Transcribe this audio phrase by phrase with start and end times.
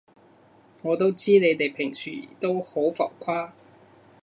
[0.81, 3.51] 我都知你哋平時都好浮誇